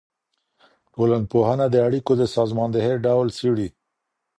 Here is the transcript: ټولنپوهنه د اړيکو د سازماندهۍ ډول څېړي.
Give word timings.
ټولنپوهنه 0.93 1.65
د 1.69 1.75
اړيکو 1.87 2.13
د 2.17 2.23
سازماندهۍ 2.35 2.95
ډول 3.05 3.27
څېړي. 3.37 3.67